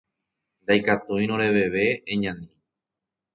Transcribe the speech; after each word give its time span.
Ndaikatúirõ 0.67 1.37
reveve, 1.41 1.85
eñani 2.17 2.49